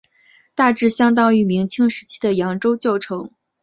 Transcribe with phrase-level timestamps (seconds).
[0.55, 3.29] 大致相当于明清时期的扬州旧城。